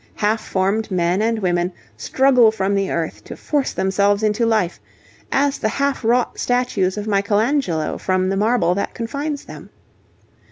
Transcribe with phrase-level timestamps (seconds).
[0.15, 4.79] Half formed men and women struggle from the earth to force themselves into life,
[5.31, 9.69] as the half wrought statues of Michelangelo from the marble that confines them.